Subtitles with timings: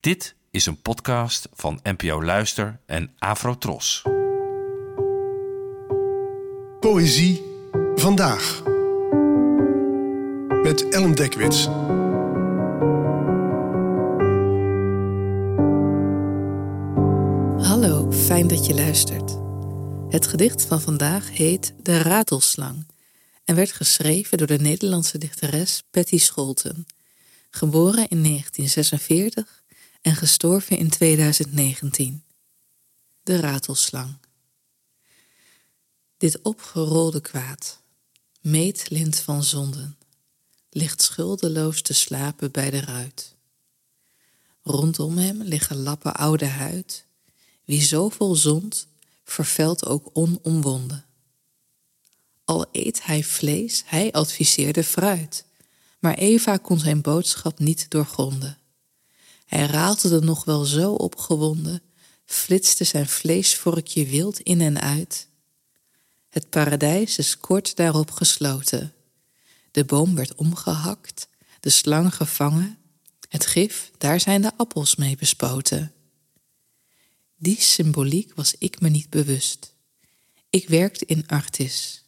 [0.00, 4.02] Dit is een podcast van NPO Luister en Afrotros.
[6.80, 7.42] Poëzie
[7.94, 8.62] vandaag.
[10.62, 11.64] Met Ellen Dekwits.
[17.68, 19.38] Hallo, fijn dat je luistert.
[20.08, 22.86] Het gedicht van vandaag heet De Ratelslang
[23.44, 26.86] en werd geschreven door de Nederlandse dichteres Patty Scholten,
[27.50, 29.59] geboren in 1946
[30.00, 32.24] en gestorven in 2019.
[33.22, 34.18] De Ratelslang.
[36.16, 37.80] Dit opgerolde kwaad,
[38.40, 39.98] meetlint van zonden,
[40.70, 43.34] ligt schuldeloos te slapen bij de ruit.
[44.62, 47.04] Rondom hem liggen lappen oude huid,
[47.64, 48.86] wie zoveel zond,
[49.24, 51.04] vervelt ook onomwonden.
[52.44, 55.44] Al eet hij vlees, hij adviseerde fruit,
[55.98, 58.59] maar Eva kon zijn boodschap niet doorgronden.
[59.50, 61.82] Hij ratelde nog wel zo opgewonden,
[62.24, 65.28] flitste zijn vleesvorkje wild in en uit.
[66.28, 68.94] Het paradijs is kort daarop gesloten.
[69.70, 71.28] De boom werd omgehakt,
[71.60, 72.78] de slang gevangen,
[73.28, 75.92] het gif, daar zijn de appels mee bespoten.
[77.36, 79.74] Die symboliek was ik me niet bewust.
[80.50, 82.04] Ik werkte in Artis.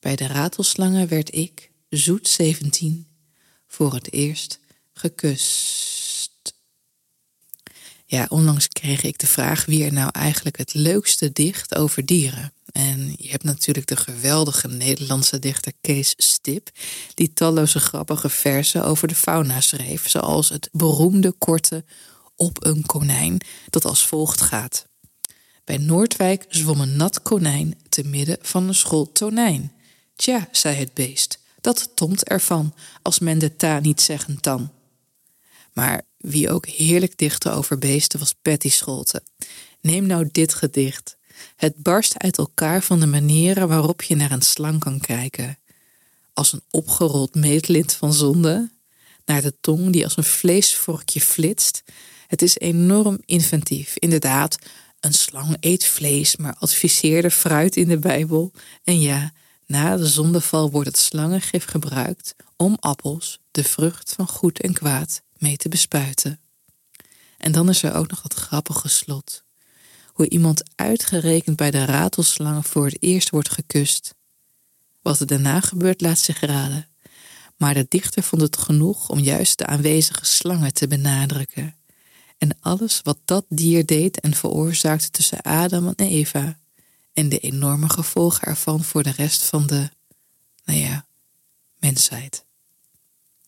[0.00, 3.06] Bij de ratelslangen werd ik, zoet zeventien,
[3.66, 4.58] voor het eerst
[4.92, 5.95] gekust.
[8.08, 12.52] Ja, onlangs kreeg ik de vraag wie er nou eigenlijk het leukste dicht over dieren.
[12.72, 16.70] En je hebt natuurlijk de geweldige Nederlandse dichter Kees Stip,
[17.14, 21.84] die talloze grappige versen over de fauna schreef, zoals het beroemde korte
[22.36, 23.40] op een konijn
[23.70, 24.86] dat als volgt gaat.
[25.64, 29.72] Bij Noordwijk zwom een nat konijn te midden van een school tonijn.
[30.16, 34.70] Tja, zei het beest, dat tomt ervan, als men de ta niet zeggen tan.
[35.76, 39.22] Maar wie ook heerlijk dichtte over beesten was Patty Scholte.
[39.80, 41.16] Neem nou dit gedicht.
[41.56, 45.58] Het barst uit elkaar van de manieren waarop je naar een slang kan kijken.
[46.32, 48.70] Als een opgerold meetlint van zonde,
[49.24, 51.82] naar de tong die als een vleesvorkje flitst.
[52.26, 53.96] Het is enorm inventief.
[53.96, 54.58] Inderdaad,
[55.00, 58.52] een slang eet vlees, maar adviseerde fruit in de Bijbel.
[58.84, 59.32] En ja,
[59.66, 65.24] na de zondeval wordt het slangengif gebruikt om appels, de vrucht van goed en kwaad,
[65.38, 66.40] mee te bespuiten.
[67.38, 69.44] En dan is er ook nog dat grappige slot.
[70.12, 74.14] Hoe iemand uitgerekend bij de ratelslangen voor het eerst wordt gekust.
[75.02, 76.88] Wat er daarna gebeurt laat zich raden.
[77.56, 81.76] Maar de dichter vond het genoeg om juist de aanwezige slangen te benadrukken.
[82.38, 86.58] En alles wat dat dier deed en veroorzaakte tussen Adam en Eva
[87.12, 89.90] en de enorme gevolgen ervan voor de rest van de,
[90.64, 91.06] nou ja,
[91.78, 92.44] mensheid.